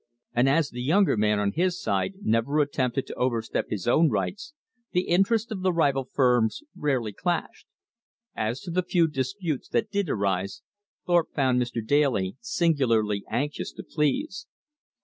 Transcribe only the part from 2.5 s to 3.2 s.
attempted to